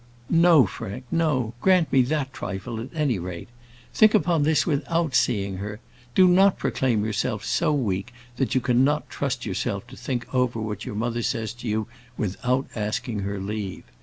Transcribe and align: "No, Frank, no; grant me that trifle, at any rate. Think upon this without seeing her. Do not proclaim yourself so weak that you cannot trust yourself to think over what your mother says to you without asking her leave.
"No, 0.31 0.65
Frank, 0.65 1.03
no; 1.11 1.53
grant 1.61 1.93
me 1.93 2.01
that 2.01 2.33
trifle, 2.33 2.79
at 2.81 2.87
any 2.91 3.19
rate. 3.19 3.49
Think 3.93 4.15
upon 4.15 4.41
this 4.41 4.65
without 4.65 5.13
seeing 5.13 5.57
her. 5.57 5.79
Do 6.15 6.27
not 6.27 6.57
proclaim 6.57 7.05
yourself 7.05 7.45
so 7.45 7.71
weak 7.71 8.11
that 8.37 8.55
you 8.55 8.61
cannot 8.61 9.11
trust 9.11 9.45
yourself 9.45 9.85
to 9.89 9.95
think 9.95 10.25
over 10.33 10.59
what 10.59 10.85
your 10.85 10.95
mother 10.95 11.21
says 11.21 11.53
to 11.53 11.67
you 11.67 11.85
without 12.17 12.65
asking 12.75 13.19
her 13.19 13.39
leave. 13.39 13.83